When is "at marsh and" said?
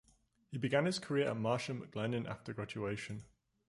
1.29-1.79